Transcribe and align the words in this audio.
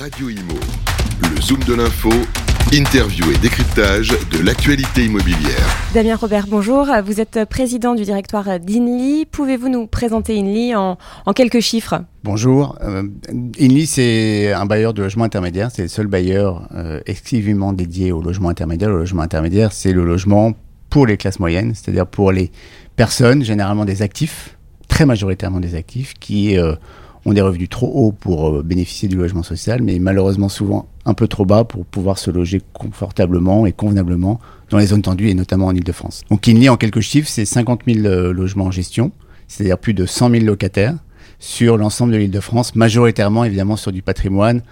Radio 0.00 0.30
Imo. 0.30 0.54
Le 1.20 1.42
Zoom 1.42 1.62
de 1.64 1.74
l'info, 1.74 2.08
interview 2.72 3.32
et 3.32 3.36
décryptage 3.36 4.08
de 4.30 4.42
l'actualité 4.42 5.04
immobilière. 5.04 5.76
Damien 5.92 6.16
Robert, 6.16 6.46
bonjour. 6.48 6.86
Vous 7.04 7.20
êtes 7.20 7.40
président 7.50 7.94
du 7.94 8.04
directoire 8.04 8.58
d'INLI. 8.58 9.26
Pouvez-vous 9.30 9.68
nous 9.68 9.86
présenter 9.86 10.36
INLI 10.38 10.74
en, 10.74 10.96
en 11.26 11.32
quelques 11.34 11.60
chiffres? 11.60 12.02
Bonjour. 12.24 12.78
Euh, 12.80 13.02
INLI, 13.58 13.86
c'est 13.86 14.54
un 14.54 14.64
bailleur 14.64 14.94
de 14.94 15.02
logement 15.02 15.24
intermédiaire. 15.24 15.70
C'est 15.70 15.82
le 15.82 15.88
seul 15.88 16.06
bailleur 16.06 16.66
euh, 16.74 17.02
exclusivement 17.04 17.74
dédié 17.74 18.10
au 18.10 18.22
logement 18.22 18.48
intermédiaire. 18.48 18.88
Le 18.88 19.00
logement 19.00 19.20
intermédiaire, 19.20 19.70
c'est 19.70 19.92
le 19.92 20.06
logement 20.06 20.54
pour 20.88 21.04
les 21.04 21.18
classes 21.18 21.40
moyennes, 21.40 21.74
c'est-à-dire 21.74 22.06
pour 22.06 22.32
les 22.32 22.50
personnes, 22.96 23.44
généralement 23.44 23.84
des 23.84 24.00
actifs, 24.00 24.56
très 24.88 25.04
majoritairement 25.04 25.60
des 25.60 25.74
actifs, 25.74 26.14
qui 26.18 26.58
euh, 26.58 26.74
ont 27.24 27.32
des 27.32 27.40
revenus 27.40 27.68
trop 27.68 27.90
hauts 27.92 28.12
pour 28.12 28.48
euh, 28.48 28.62
bénéficier 28.62 29.08
du 29.08 29.16
logement 29.16 29.42
social, 29.42 29.82
mais 29.82 29.98
malheureusement 29.98 30.48
souvent 30.48 30.88
un 31.04 31.14
peu 31.14 31.28
trop 31.28 31.44
bas 31.44 31.64
pour 31.64 31.84
pouvoir 31.84 32.18
se 32.18 32.30
loger 32.30 32.62
confortablement 32.72 33.66
et 33.66 33.72
convenablement 33.72 34.40
dans 34.70 34.78
les 34.78 34.86
zones 34.86 35.02
tendues 35.02 35.28
et 35.28 35.34
notamment 35.34 35.66
en 35.66 35.74
Ile-de-France. 35.74 36.22
Donc 36.30 36.46
INLI, 36.46 36.68
en 36.68 36.76
quelques 36.76 37.00
chiffres, 37.00 37.28
c'est 37.28 37.44
50 37.44 37.82
000 37.86 38.06
euh, 38.06 38.32
logements 38.32 38.66
en 38.66 38.70
gestion, 38.70 39.12
c'est-à-dire 39.48 39.78
plus 39.78 39.94
de 39.94 40.06
100 40.06 40.30
000 40.30 40.44
locataires 40.44 40.94
sur 41.38 41.76
l'ensemble 41.76 42.12
de 42.12 42.18
l'Île-de-France, 42.18 42.74
majoritairement 42.76 43.44
évidemment 43.44 43.76
sur 43.76 43.92
du 43.92 44.02
patrimoine, 44.02 44.62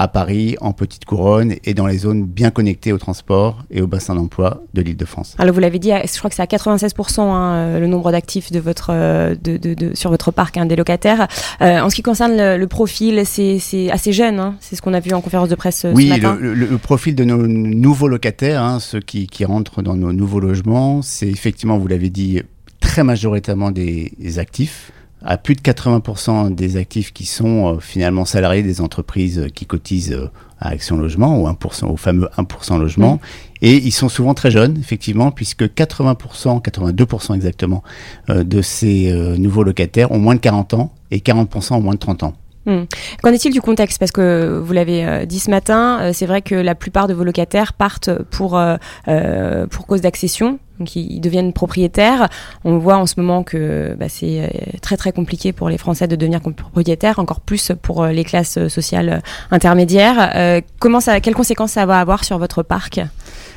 à 0.00 0.08
Paris, 0.08 0.56
en 0.62 0.72
petite 0.72 1.04
couronne 1.04 1.56
et 1.62 1.74
dans 1.74 1.86
les 1.86 1.98
zones 1.98 2.24
bien 2.24 2.50
connectées 2.50 2.90
au 2.90 2.96
transport 2.96 3.58
et 3.70 3.82
au 3.82 3.86
bassin 3.86 4.14
d'emploi 4.14 4.62
de 4.72 4.80
l'île 4.80 4.96
de 4.96 5.04
France. 5.04 5.34
Alors 5.38 5.52
vous 5.54 5.60
l'avez 5.60 5.78
dit, 5.78 5.90
je 5.90 6.18
crois 6.18 6.30
que 6.30 6.36
c'est 6.36 6.42
à 6.42 6.46
96% 6.46 7.20
hein, 7.20 7.78
le 7.78 7.86
nombre 7.86 8.10
d'actifs 8.10 8.50
de 8.50 8.60
votre, 8.60 8.92
euh, 8.94 9.34
de, 9.34 9.58
de, 9.58 9.74
de, 9.74 9.94
sur 9.94 10.08
votre 10.08 10.30
parc 10.30 10.56
hein, 10.56 10.64
des 10.64 10.74
locataires. 10.74 11.28
Euh, 11.60 11.80
en 11.80 11.90
ce 11.90 11.96
qui 11.96 12.00
concerne 12.00 12.34
le, 12.34 12.56
le 12.56 12.66
profil, 12.66 13.26
c'est 13.26 13.90
assez 13.90 14.14
jeune, 14.14 14.40
hein, 14.40 14.54
c'est 14.60 14.74
ce 14.74 14.80
qu'on 14.80 14.94
a 14.94 15.00
vu 15.00 15.12
en 15.12 15.20
conférence 15.20 15.50
de 15.50 15.54
presse 15.54 15.84
oui, 15.92 16.04
ce 16.04 16.08
matin. 16.08 16.38
Le, 16.40 16.54
le, 16.54 16.64
le, 16.66 16.78
profil 16.78 17.14
de 17.14 17.24
nos 17.24 17.46
nouveaux 17.46 18.08
locataires, 18.08 18.78
ceux 18.80 19.00
qui, 19.00 19.26
qui 19.26 19.44
rentrent 19.44 19.82
dans 19.82 19.96
nos 19.96 20.14
nouveaux 20.14 20.40
logements, 20.40 21.02
c'est 21.02 21.28
effectivement, 21.28 21.76
vous 21.76 21.88
l'avez 21.88 22.08
dit, 22.08 22.40
très 22.80 23.04
majoritairement 23.04 23.70
des 23.70 24.38
actifs 24.38 24.92
à 25.22 25.36
plus 25.36 25.54
de 25.54 25.60
80% 25.60 26.54
des 26.54 26.76
actifs 26.76 27.12
qui 27.12 27.26
sont 27.26 27.74
euh, 27.74 27.80
finalement 27.80 28.24
salariés 28.24 28.62
des 28.62 28.80
entreprises 28.80 29.48
qui 29.54 29.66
cotisent 29.66 30.12
euh, 30.12 30.30
à 30.60 30.68
Action 30.68 30.96
Logement, 30.96 31.40
ou 31.40 31.48
1%, 31.48 31.86
au 31.86 31.96
fameux 31.96 32.28
1% 32.36 32.78
logement. 32.78 33.14
Mmh. 33.14 33.18
Et 33.62 33.76
ils 33.76 33.92
sont 33.92 34.08
souvent 34.08 34.34
très 34.34 34.50
jeunes, 34.50 34.78
effectivement, 34.78 35.30
puisque 35.30 35.62
80%, 35.62 36.62
82% 36.62 37.34
exactement, 37.34 37.82
euh, 38.28 38.44
de 38.44 38.62
ces 38.62 39.10
euh, 39.10 39.36
nouveaux 39.36 39.62
locataires 39.62 40.12
ont 40.12 40.18
moins 40.18 40.34
de 40.34 40.40
40 40.40 40.74
ans 40.74 40.92
et 41.10 41.18
40% 41.18 41.74
ont 41.74 41.80
moins 41.80 41.94
de 41.94 41.98
30 41.98 42.22
ans. 42.24 42.34
Mmh. 42.66 42.82
Qu'en 43.22 43.30
est-il 43.30 43.52
du 43.52 43.62
contexte? 43.62 43.98
Parce 43.98 44.12
que 44.12 44.60
vous 44.62 44.72
l'avez 44.72 45.06
euh, 45.06 45.24
dit 45.24 45.38
ce 45.38 45.50
matin, 45.50 45.98
euh, 46.00 46.10
c'est 46.12 46.26
vrai 46.26 46.42
que 46.42 46.54
la 46.54 46.74
plupart 46.74 47.08
de 47.08 47.14
vos 47.14 47.24
locataires 47.24 47.72
partent 47.72 48.10
pour, 48.30 48.58
euh, 48.58 49.66
pour 49.68 49.86
cause 49.86 50.02
d'accession, 50.02 50.58
donc 50.78 50.94
ils 50.94 51.20
deviennent 51.20 51.54
propriétaires. 51.54 52.28
On 52.64 52.76
voit 52.76 52.96
en 52.96 53.06
ce 53.06 53.14
moment 53.18 53.44
que 53.44 53.96
bah, 53.98 54.08
c'est 54.08 54.50
très 54.82 54.98
très 54.98 55.12
compliqué 55.12 55.52
pour 55.52 55.70
les 55.70 55.78
Français 55.78 56.06
de 56.06 56.16
devenir 56.16 56.40
propriétaires, 56.40 57.18
encore 57.18 57.40
plus 57.40 57.72
pour 57.80 58.06
les 58.06 58.24
classes 58.24 58.66
sociales 58.68 59.22
intermédiaires. 59.50 60.62
Comment 60.78 61.00
quelles 61.22 61.34
conséquences 61.34 61.72
ça 61.72 61.84
va 61.84 62.00
avoir 62.00 62.24
sur 62.24 62.38
votre 62.38 62.62
parc? 62.62 63.00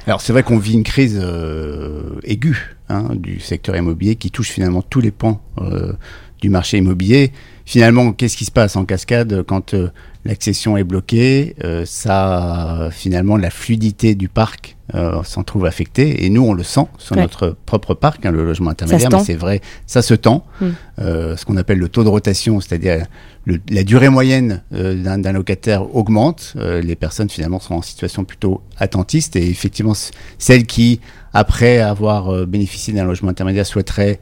Alors 0.05 0.19
c'est 0.19 0.33
vrai 0.33 0.43
qu'on 0.43 0.57
vit 0.57 0.73
une 0.73 0.83
crise 0.83 1.25
aiguë 2.23 2.75
hein, 2.89 3.07
du 3.13 3.39
secteur 3.39 3.77
immobilier 3.77 4.17
qui 4.17 4.29
touche 4.29 4.49
finalement 4.49 4.81
tous 4.81 4.99
les 4.99 5.11
pans 5.11 5.39
du 6.43 6.49
marché 6.49 6.77
immobilier. 6.77 7.31
Finalement, 7.65 8.11
qu'est-ce 8.11 8.35
qui 8.35 8.43
se 8.43 8.51
passe 8.51 8.75
en 8.75 8.83
cascade 8.83 9.43
quand 9.47 9.73
euh, 9.73 9.89
l'accession 10.25 10.75
est 10.75 10.83
bloquée? 10.83 11.55
Euh, 11.63 11.85
Ça, 11.85 12.89
finalement, 12.91 13.37
la 13.37 13.49
fluidité 13.49 14.13
du 14.13 14.27
parc 14.27 14.75
euh, 14.93 15.23
s'en 15.23 15.43
trouve 15.43 15.65
affectée. 15.65 16.25
Et 16.25 16.29
nous, 16.29 16.41
on 16.41 16.53
le 16.53 16.63
sent 16.63 16.85
sur 16.97 17.15
ouais. 17.15 17.21
notre 17.21 17.55
propre 17.65 17.93
parc, 17.93 18.25
hein, 18.25 18.31
le 18.31 18.43
logement 18.43 18.71
intermédiaire. 18.71 19.09
Mais 19.09 19.23
c'est 19.23 19.35
vrai, 19.35 19.61
ça 19.87 20.01
se 20.01 20.13
tend. 20.13 20.45
Mm. 20.59 20.67
ce 20.97 21.45
qu'on 21.45 21.55
appelle 21.55 21.79
le 21.79 21.87
taux 21.87 22.03
de 22.03 22.09
rotation, 22.09 22.59
c'est-à-dire 22.59 23.05
la 23.47 23.83
durée 23.83 24.09
moyenne 24.09 24.61
d'un 24.71 25.31
locataire 25.31 25.95
augmente. 25.95 26.55
les 26.57 26.95
personnes, 26.97 27.29
finalement, 27.29 27.61
sont 27.61 27.75
en 27.75 27.81
situation 27.81 28.25
plutôt 28.25 28.61
attentiste. 28.77 29.37
Et 29.37 29.49
effectivement, 29.49 29.93
celles 30.37 30.65
qui, 30.65 30.99
après 31.31 31.79
avoir 31.79 32.45
bénéficié 32.45 32.93
d'un 32.93 33.05
logement 33.05 33.29
intermédiaire, 33.29 33.65
souhaiteraient 33.65 34.19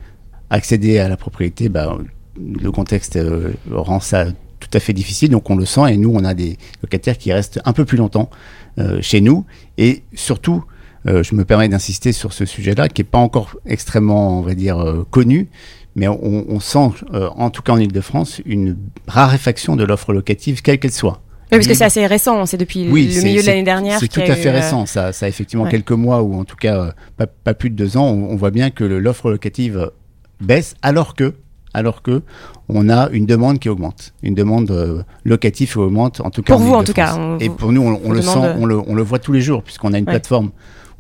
accéder 0.52 1.00
à 1.00 1.08
la 1.10 1.18
propriété, 1.18 1.70
bah, 1.70 1.98
le 2.38 2.72
contexte 2.72 3.16
euh, 3.16 3.54
rend 3.72 4.00
ça 4.00 4.26
tout 4.60 4.70
à 4.74 4.80
fait 4.80 4.94
difficile. 4.94 5.32
Donc 5.32 5.50
on 5.50 5.56
le 5.56 5.66
sent 5.66 5.92
et 5.92 5.98
nous, 5.98 6.12
on 6.14 6.24
a 6.24 6.36
des 6.36 6.58
locataires 6.84 7.18
qui 7.18 7.34
restent 7.34 7.60
un 7.66 7.74
peu 7.74 7.86
plus 7.86 7.98
longtemps 7.98 8.30
euh, 8.78 9.00
chez 9.02 9.22
nous. 9.22 9.46
Et 9.78 10.04
surtout, 10.14 10.64
euh, 11.08 11.24
je 11.24 11.34
me 11.34 11.46
permets 11.46 11.70
d'insister 11.70 12.12
sur 12.12 12.34
ce 12.34 12.46
sujet-là, 12.46 12.90
qui 12.90 13.02
n'est 13.02 13.08
pas 13.08 13.18
encore 13.18 13.56
extrêmement, 13.66 14.38
on 14.38 14.42
va 14.42 14.54
dire, 14.54 15.06
connu. 15.10 15.50
Mais 15.96 16.08
on, 16.08 16.46
on 16.48 16.60
sent, 16.60 16.90
en 17.14 17.50
tout 17.50 17.62
cas 17.62 17.74
en 17.74 17.78
Ile-de-France, 17.78 18.42
une 18.46 18.78
raréfaction 19.08 19.76
de 19.76 19.84
l'offre 19.84 20.14
locative, 20.14 20.62
quelle 20.62 20.80
qu'elle 20.80 20.92
soit. 20.92 21.22
Oui, 21.52 21.58
parce 21.58 21.68
que 21.68 21.74
c'est 21.74 21.84
assez 21.84 22.08
récent, 22.08 22.46
c'est 22.46 22.56
depuis 22.56 22.88
oui, 22.90 23.14
le 23.14 23.24
milieu 23.24 23.42
de 23.42 23.48
l'année 23.48 23.64
dernière. 23.64 24.00
C'est 24.00 24.08
tout 24.08 24.22
à 24.22 24.36
fait 24.36 24.48
eu, 24.48 24.54
récent, 24.54 24.86
ça, 24.86 25.12
ça 25.12 25.26
a 25.26 25.30
effectivement 25.30 25.66
ouais. 25.66 25.72
quelques 25.72 25.92
mois 25.92 26.22
ou 26.22 26.40
en 26.40 26.46
tout 26.46 26.56
cas 26.56 26.94
pas, 27.18 27.28
pas, 27.28 27.54
plus 27.54 27.70
de 27.70 27.76
deux 27.76 27.98
ans. 27.98 28.06
On, 28.06 28.30
on 28.32 28.36
voit 28.38 28.52
bien 28.52 28.70
que 28.70 28.86
l'offre 28.86 29.30
locative 29.30 29.92
baisse, 30.42 30.76
alors 30.82 31.16
que 31.16 31.34
alors 31.74 32.02
que 32.02 32.22
on 32.68 32.90
a 32.90 33.10
une 33.12 33.26
demande 33.26 33.60
qui 33.60 33.70
augmente, 33.70 34.14
une 34.24 34.36
demande 34.36 34.72
euh, 34.72 35.04
locative 35.24 35.72
qui 35.72 35.78
augmente, 35.78 36.22
en 36.22 36.30
tout 36.30 36.42
cas. 36.42 36.54
Pour 36.54 36.62
vous, 36.62 36.74
en 36.74 36.84
tout 36.84 36.94
cas. 36.94 37.16
On, 37.18 37.38
et 37.40 37.50
pour 37.50 37.72
nous, 37.72 37.82
on, 37.82 38.02
on 38.04 38.12
le 38.12 38.22
sent, 38.22 38.40
on 38.58 38.66
le, 38.66 38.78
on 38.78 38.94
le, 38.94 39.02
voit 39.02 39.20
tous 39.20 39.32
les 39.32 39.42
jours, 39.42 39.64
puisqu'on 39.64 39.94
a 39.94 39.98
une 39.98 40.06
ouais. 40.06 40.12
plateforme 40.12 40.52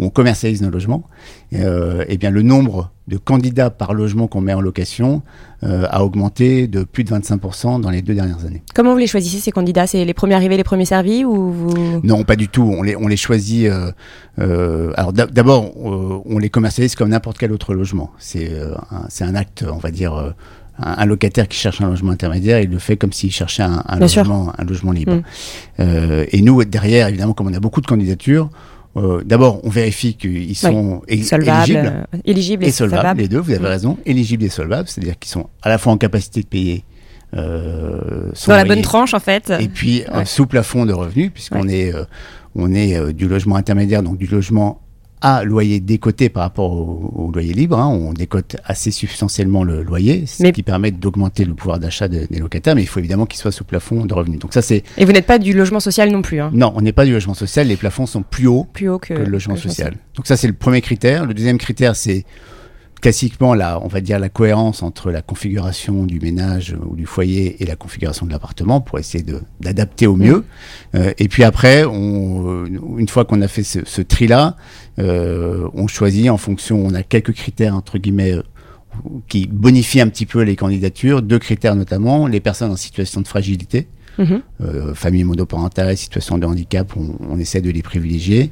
on 0.02 0.10
commercialise 0.10 0.62
nos 0.62 0.70
logements. 0.70 1.04
Euh, 1.54 2.04
et, 2.08 2.18
bien, 2.18 2.32
le 2.32 2.42
nombre 2.42 2.92
de 3.08 3.18
candidats 3.18 3.70
par 3.70 3.94
logement 3.94 4.28
qu'on 4.28 4.42
met 4.42 4.54
en 4.54 4.62
location 4.62 5.22
euh, 5.64 5.86
a 5.90 6.04
augmenté 6.04 6.68
de 6.68 6.84
plus 6.84 7.04
de 7.04 7.12
25% 7.12 7.80
dans 7.80 7.90
les 7.92 8.02
deux 8.02 8.16
dernières 8.16 8.44
années. 8.46 8.64
Comment 8.74 8.94
vous 8.94 8.98
les 8.98 9.08
choisissez, 9.08 9.40
ces 9.40 9.52
candidats? 9.52 9.86
C'est 9.86 10.04
les 10.04 10.14
premiers 10.14 10.36
arrivés, 10.36 10.58
les 10.58 10.64
premiers 10.64 10.86
servis 10.86 11.24
ou 11.24 11.52
vous... 11.52 12.02
Non, 12.04 12.24
pas 12.24 12.36
du 12.36 12.48
tout. 12.48 12.64
On 12.64 12.82
les, 12.82 12.96
on 12.96 13.08
les 13.08 13.18
choisit. 13.18 13.68
Euh, 14.40 14.92
alors, 14.96 15.14
d'abord, 15.14 15.72
on 15.78 16.40
les 16.40 16.50
commercialise 16.50 16.96
comme 16.96 17.10
n'importe 17.10 17.38
quel 17.38 17.52
autre 17.52 17.74
logement. 17.76 18.12
C'est 18.18 18.52
un, 18.90 19.28
un 19.28 19.36
acte, 19.36 19.64
on 19.72 19.78
va 19.78 19.92
dire 19.92 20.34
un, 20.82 21.06
locataire 21.06 21.48
qui 21.48 21.58
cherche 21.58 21.82
un 21.82 21.90
logement 21.90 22.12
intermédiaire, 22.12 22.60
il 22.60 22.70
le 22.70 22.80
fait 22.80 22.98
comme 22.98 23.14
s'il 23.14 23.32
cherchait 23.32 23.64
un, 23.64 23.84
un 23.88 24.00
logement, 24.00 24.54
un 24.58 24.64
logement 24.64 24.92
libre. 24.92 25.16
Mmh. 25.16 25.24
Euh, 25.80 26.26
et 26.32 26.42
nous, 26.42 26.64
derrière, 26.64 27.08
évidemment, 27.08 27.34
comme 27.34 27.48
on 27.48 27.54
a 27.54 27.60
beaucoup 27.60 27.82
de 27.82 27.88
candidatures, 27.88 28.50
euh, 28.98 29.24
d'abord, 29.24 29.62
on 29.64 29.70
vérifie 29.70 30.16
qu'ils 30.16 30.56
sont 30.56 31.02
oui. 31.10 31.24
solvables, 31.24 31.72
éligibles, 31.72 32.06
euh, 32.14 32.18
éligibles 32.26 32.66
et, 32.66 32.72
solvables, 32.72 33.02
solvables. 33.02 33.22
les 33.22 33.28
deux, 33.28 33.40
vous 33.40 33.52
avez 33.52 33.60
mmh. 33.60 33.66
raison, 33.66 33.98
éligibles 34.06 34.44
et 34.44 34.50
solvables, 34.50 34.88
c'est-à-dire 34.88 35.18
qu'ils 35.18 35.32
sont 35.32 35.48
à 35.62 35.70
la 35.70 35.78
fois 35.78 35.94
en 35.94 35.98
capacité 35.98 36.42
de 36.42 36.48
payer 36.48 36.84
euh, 37.36 38.32
dans 38.48 38.56
la 38.56 38.66
bonne 38.66 38.82
tranche 38.82 39.14
en 39.14 39.20
fait. 39.20 39.52
Et 39.60 39.68
puis 39.68 40.04
ouais. 40.14 40.26
sous 40.26 40.46
plafond 40.46 40.86
de 40.86 40.94
revenus, 40.94 41.32
puisqu'on 41.34 41.68
ouais. 41.68 41.88
est, 41.88 41.96
euh, 41.96 42.04
on 42.56 42.74
est 42.74 42.98
euh, 42.98 43.14
du 43.14 43.28
logement 43.28 43.56
intermédiaire, 43.56 44.04
donc 44.04 44.18
du 44.18 44.28
logement 44.28 44.82
à 45.22 45.44
loyer 45.44 45.80
décoté 45.80 46.30
par 46.30 46.44
rapport 46.44 46.72
au, 46.72 47.14
au 47.16 47.32
loyer 47.32 47.54
libre. 47.54 47.80
Hein. 47.80 47.88
On 47.88 48.14
décote 48.14 48.58
assez 48.66 48.92
substantiellement 48.92 49.64
le 49.64 49.84
loyer, 49.84 50.26
ce 50.26 50.42
mais... 50.44 50.52
qui 50.52 50.64
permet 50.64 50.92
d'augmenter 50.92 51.46
le 51.46 51.54
pouvoir 51.54 51.80
d'achat 51.80 52.08
de, 52.08 52.26
des 52.30 52.40
locataires, 52.40 52.76
mais 52.76 52.82
il 52.82 52.88
faut 52.88 53.00
évidemment 53.00 53.26
qu'il 53.26 53.40
soit 53.40 53.52
sous 53.52 53.64
plafond 53.64 54.06
de 54.06 54.14
revenus. 54.14 54.40
Donc 54.40 54.54
ça 54.54 54.62
c'est. 54.62 54.84
Et 54.98 55.06
vous 55.06 55.12
n'êtes 55.12 55.28
pas 55.28 55.40
du 55.40 55.54
logement 55.54 55.80
social 55.80 56.10
non 56.12 56.22
plus. 56.22 56.42
Hein. 56.42 56.52
Non, 56.54 56.74
on 56.76 56.82
n'est 56.82 56.92
pas 56.92 57.06
du 57.06 57.12
logement 57.12 57.34
social. 57.34 57.68
Les 57.68 57.78
plafonds 57.78 58.06
sont 58.06 58.24
plus 58.24 58.48
hauts, 58.48 58.68
plus 58.74 58.90
haut 58.90 59.00
que, 59.00 59.14
que, 59.14 59.20
le 59.20 59.26
logement 59.26 59.56
que 59.56 59.62
social. 59.62 59.96
Donc 60.16 60.28
ça 60.28 60.38
c'est 60.38 60.48
le 60.48 60.54
premier 60.54 60.82
critère. 60.82 61.26
Le 61.26 61.34
deuxième 61.34 61.58
critère 61.58 61.96
c'est 61.96 62.26
classiquement 63.02 63.54
la, 63.56 63.84
on 63.84 63.88
va 63.88 64.00
dire 64.00 64.20
la 64.20 64.30
cohérence 64.30 64.84
entre 64.84 65.12
la 65.12 65.22
configuration 65.22 66.06
du 66.06 66.20
ménage 66.20 66.76
ou 66.86 66.96
du 66.96 67.06
foyer 67.06 67.62
et 67.62 67.66
la 67.66 67.76
configuration 67.76 68.26
de 68.26 68.32
l'appartement 68.32 68.80
pour 68.80 69.00
essayer 69.00 69.26
d'adapter 69.60 70.08
au 70.08 70.16
mieux. 70.16 70.46
Euh, 70.96 71.12
et 71.18 71.28
puis 71.28 71.44
après, 71.44 71.84
on, 71.84 72.66
une 72.98 73.10
fois 73.10 73.26
qu'on 73.26 73.42
a 73.42 73.48
fait 73.48 73.64
ce, 73.64 73.80
ce 73.86 74.02
tri 74.02 74.28
là, 74.28 74.56
euh, 75.00 75.68
on 75.74 75.88
choisit 75.88 76.30
en 76.30 76.38
fonction, 76.38 76.84
on 76.86 76.94
a 76.94 77.04
quelques 77.04 77.34
critères 77.34 77.76
entre 77.76 77.98
guillemets 77.98 78.36
qui 79.28 79.48
bonifient 79.48 80.02
un 80.02 80.10
petit 80.10 80.26
peu 80.26 80.42
les 80.42 80.56
candidatures, 80.56 81.22
deux 81.22 81.40
critères 81.40 81.76
notamment, 81.76 82.28
les 82.28 82.40
personnes 82.40 82.72
en 82.72 82.76
situation 82.76 83.22
de 83.22 83.28
fragilité. 83.28 83.88
Mmh. 84.18 84.36
Euh, 84.60 84.94
famille 84.94 85.24
monoparentale, 85.24 85.96
situation 85.96 86.38
de 86.38 86.46
handicap, 86.46 86.96
on, 86.98 87.16
on 87.30 87.40
essaie 87.40 87.62
de 87.62 87.72
les 87.72 87.82
privilégier 87.82 88.52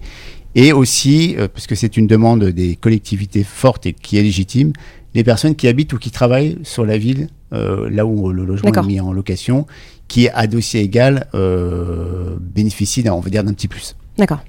et 0.55 0.73
aussi, 0.73 1.35
euh, 1.37 1.47
parce 1.47 1.67
que 1.67 1.75
c'est 1.75 1.97
une 1.97 2.07
demande 2.07 2.43
des 2.45 2.75
collectivités 2.75 3.43
fortes 3.43 3.85
et 3.85 3.93
qui 3.93 4.17
est 4.17 4.23
légitime, 4.23 4.73
les 5.13 5.23
personnes 5.23 5.55
qui 5.55 5.67
habitent 5.67 5.93
ou 5.93 5.97
qui 5.97 6.11
travaillent 6.11 6.57
sur 6.63 6.85
la 6.85 6.97
ville, 6.97 7.29
euh, 7.53 7.89
là 7.89 8.05
où 8.05 8.31
le 8.31 8.45
logement 8.45 8.71
est 8.71 8.85
mis 8.85 8.99
en 8.99 9.11
location, 9.11 9.65
qui 10.07 10.27
à 10.29 10.47
dossier 10.47 10.81
égal 10.81 11.27
euh, 11.33 12.35
bénéficient, 12.39 13.09
on 13.09 13.19
va 13.19 13.29
dire, 13.29 13.43
d'un 13.43 13.53
petit 13.53 13.67
plus. 13.67 13.95
D'accord. 14.19 14.39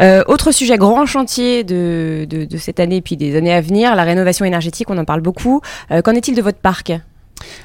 Euh, 0.00 0.22
autre 0.28 0.50
sujet, 0.50 0.78
grand 0.78 1.04
chantier 1.04 1.62
de, 1.62 2.26
de, 2.28 2.46
de, 2.46 2.56
cette 2.56 2.80
année 2.80 2.96
et 2.96 3.00
puis 3.02 3.18
des 3.18 3.36
années 3.36 3.52
à 3.52 3.60
venir, 3.60 3.94
la 3.94 4.04
rénovation 4.04 4.46
énergétique, 4.46 4.88
on 4.88 4.96
en 4.96 5.04
parle 5.04 5.20
beaucoup. 5.20 5.60
Euh, 5.90 6.00
Qu'en 6.00 6.12
est-il 6.12 6.34
de 6.34 6.40
votre 6.40 6.58
parc? 6.58 6.92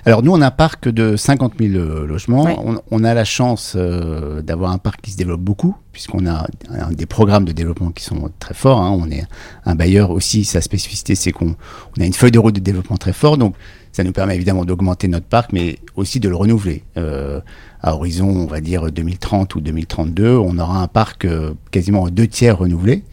Alors 0.06 0.24
nous, 0.24 0.32
on 0.32 0.42
a 0.42 0.48
un 0.48 0.52
parc 0.52 0.88
de 0.88 1.16
50 1.16 1.54
000 1.60 1.74
euh, 1.76 2.06
logements. 2.06 2.82
On, 2.92 3.04
a 3.04 3.14
la 3.14 3.26
chance 3.26 3.74
euh, 3.76 4.42
d'avoir 4.42 4.72
un 4.72 4.78
parc 4.78 5.02
qui 5.02 5.12
se 5.12 5.18
développe 5.18 5.42
beaucoup, 5.42 5.76
puisqu'on 5.92 6.26
a 6.28 6.48
des 6.92 7.06
programmes 7.06 7.46
de 7.46 7.52
développement 7.52 7.92
qui 7.92 8.04
sont 8.04 8.30
très 8.40 8.54
forts. 8.54 8.82
Hein. 8.82 8.98
On 8.98 9.10
est 9.10 9.26
un 9.66 9.76
bailleur 9.76 10.12
aussi, 10.12 10.46
sa 10.46 10.62
spécificité, 10.62 11.16
c'est 11.16 11.32
qu'on 11.32 11.56
a 12.00 12.06
une 12.06 12.14
feuille 12.14 12.32
de 12.32 12.40
route 12.40 12.56
de 12.56 12.60
développement 12.60 12.98
très 12.98 13.14
fort. 13.14 13.38
Donc 13.38 13.56
ça 13.92 14.04
nous 14.04 14.12
permet 14.12 14.36
évidemment 14.36 14.66
d'augmenter 14.66 15.08
notre 15.08 15.28
parc, 15.28 15.54
mais 15.54 15.80
aussi 15.96 16.20
de 16.20 16.30
le 16.30 16.36
renouveler. 16.36 16.84
Euh, 16.98 17.40
à 17.82 17.96
horizon, 17.96 18.28
on 18.28 18.48
va 18.48 18.62
dire 18.62 18.92
2030 18.92 19.56
ou 19.56 19.62
2032, 19.62 20.38
on 20.38 20.58
aura 20.58 20.82
un 20.82 20.88
parc 20.88 21.28
quasiment 21.72 22.10
deux 22.10 22.28
tiers 22.28 22.58
renouvelé 22.58 23.04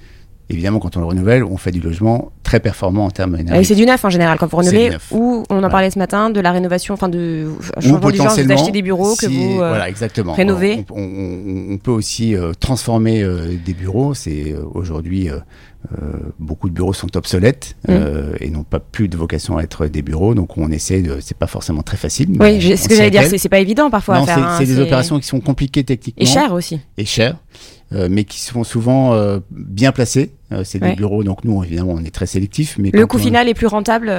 évidemment, 0.52 0.78
quand 0.78 0.96
on 0.96 1.00
le 1.00 1.06
renouvelle, 1.06 1.44
on 1.44 1.56
fait 1.56 1.70
du 1.70 1.80
logement 1.80 2.32
très 2.52 2.60
performant 2.60 3.06
en 3.06 3.10
termes 3.10 3.36
énergétiques. 3.36 3.66
c'est 3.66 3.74
du 3.74 3.86
neuf 3.86 4.04
en 4.04 4.10
général 4.10 4.36
quand 4.36 4.46
vous 4.46 4.58
renouvelez, 4.58 4.90
ou 5.10 5.44
on 5.48 5.62
en 5.64 5.70
parlait 5.70 5.90
ce 5.90 5.98
matin 5.98 6.28
de 6.28 6.38
la 6.38 6.52
rénovation, 6.52 6.92
enfin 6.92 7.08
de 7.08 7.46
changement 7.80 8.10
du 8.10 8.18
genre, 8.18 8.26
achetez 8.26 8.70
des 8.72 8.82
bureaux 8.82 9.14
que 9.16 9.24
vous 9.24 9.54
euh, 9.62 9.68
voilà, 9.68 9.88
exactement. 9.88 10.34
rénovez. 10.34 10.84
On, 10.90 11.78
peut 11.82 11.90
aussi 11.90 12.36
euh, 12.36 12.52
transformer 12.52 13.22
euh, 13.22 13.56
des 13.64 13.72
bureaux. 13.72 14.12
C'est 14.12 14.54
aujourd'hui 14.74 15.30
beaucoup 16.38 16.68
de 16.68 16.74
bureaux 16.74 16.92
sont 16.92 17.16
obsolètes 17.16 17.76
mm. 17.88 17.92
et 18.40 18.50
n'ont 18.50 18.64
pas 18.64 18.80
plus 18.80 19.08
de 19.08 19.16
vocation 19.16 19.58
à 19.58 19.62
être 19.62 19.86
des 19.86 20.02
bureaux. 20.02 20.34
Donc 20.34 20.56
on 20.56 20.70
essaie 20.70 21.02
de. 21.02 21.18
C'est 21.20 21.36
pas 21.36 21.46
forcément 21.46 21.82
très 21.82 21.96
facile. 21.96 22.28
Oui, 22.40 22.76
ce 22.76 22.88
que 22.88 22.94
j'allais 22.94 23.10
dire, 23.10 23.24
c'est 23.24 23.48
pas 23.48 23.60
évident 23.60 23.90
parfois 23.90 24.16
à 24.16 24.24
faire. 24.24 24.54
C'est 24.58 24.64
hein, 24.64 24.66
des 24.66 24.80
opérations 24.80 25.18
qui 25.18 25.26
sont 25.26 25.40
compliquées 25.40 25.84
techniquement. 25.84 26.22
Et 26.22 26.26
chères 26.26 26.52
aussi. 26.52 26.80
Et 26.96 27.04
chères. 27.04 27.36
Euh, 27.94 28.08
mais 28.10 28.24
qui 28.24 28.40
sont 28.40 28.64
souvent 28.64 29.12
euh, 29.12 29.40
bien 29.50 29.92
placés. 29.92 30.32
Euh, 30.50 30.64
c'est 30.64 30.78
des 30.78 30.94
bureaux, 30.94 31.24
donc 31.24 31.44
nous, 31.44 31.62
évidemment, 31.62 31.92
on 31.92 32.04
est 32.04 32.14
très 32.14 32.26
sélectif. 32.26 32.76
Mais 32.78 32.90
le 32.92 33.06
coût 33.06 33.18
final 33.18 33.48
est 33.48 33.54
plus 33.54 33.66
rentable 33.66 34.12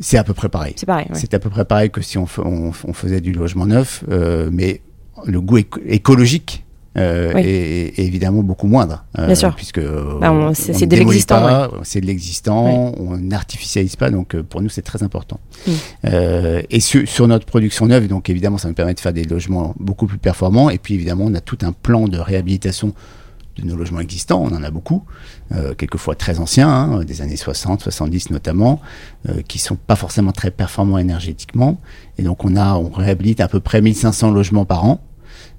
C'est 0.00 0.18
à 0.18 0.24
peu 0.24 0.34
près 0.34 0.48
pareil. 0.48 0.74
C'est 0.76 0.86
pareil. 0.86 1.06
C'est 1.14 1.34
à 1.34 1.38
peu 1.38 1.50
près 1.50 1.64
pareil 1.64 1.90
que 1.90 2.00
si 2.02 2.18
on, 2.18 2.26
on, 2.44 2.92
faisait 2.92 3.20
du 3.20 3.32
logement 3.32 3.66
neuf, 3.66 4.04
mais 4.52 4.80
le 5.24 5.40
goût 5.40 5.58
écologique 5.86 6.64
euh, 6.98 7.32
est, 7.36 7.98
évidemment 7.98 8.42
beaucoup 8.42 8.66
moindre. 8.66 9.04
Euh, 9.18 9.26
Bien 9.26 9.34
sûr. 9.34 9.54
Puisque 9.54 9.80
bah, 9.80 10.50
c'est 10.54 10.86
de 10.86 10.96
l'existant. 10.96 11.70
C'est 11.82 12.00
de 12.00 12.06
l'existant, 12.06 12.92
on 12.98 13.16
n'artificialise 13.16 13.96
pas, 13.96 14.10
donc 14.10 14.34
euh, 14.34 14.42
pour 14.42 14.60
nous 14.62 14.68
c'est 14.68 14.82
très 14.82 15.02
important. 15.02 15.40
Mm. 15.66 15.70
et 16.70 16.80
sur, 16.80 17.28
notre 17.28 17.46
production 17.46 17.86
neuve, 17.86 18.08
donc 18.08 18.30
évidemment 18.30 18.58
ça 18.58 18.68
nous 18.68 18.74
permet 18.74 18.94
de 18.94 19.00
faire 19.00 19.12
des 19.12 19.24
logements 19.24 19.74
beaucoup 19.78 20.06
plus 20.06 20.18
performants. 20.18 20.70
Et 20.70 20.78
puis 20.78 20.94
évidemment 20.94 21.24
on 21.26 21.34
a 21.34 21.40
tout 21.40 21.58
un 21.62 21.72
plan 21.72 22.08
de 22.08 22.18
réhabilitation 22.18 22.94
de 23.56 23.64
nos 23.64 23.76
logements 23.76 24.00
existants, 24.00 24.40
on 24.40 24.54
en 24.54 24.62
a 24.62 24.70
beaucoup, 24.70 25.02
quelquefois 25.76 26.14
très 26.14 26.38
anciens, 26.38 26.68
hein, 26.68 27.02
des 27.02 27.22
années 27.22 27.36
60, 27.36 27.82
70 27.82 28.30
notamment, 28.30 28.80
euh, 29.28 29.42
qui 29.46 29.58
sont 29.58 29.74
pas 29.74 29.96
forcément 29.96 30.30
très 30.30 30.52
performants 30.52 30.98
énergétiquement. 30.98 31.80
Et 32.18 32.22
donc 32.22 32.44
on 32.44 32.54
a, 32.54 32.74
on 32.74 32.88
réhabilite 32.88 33.40
à 33.40 33.48
peu 33.48 33.58
près 33.58 33.80
1500 33.80 34.30
logements 34.30 34.64
par 34.64 34.84
an. 34.84 35.00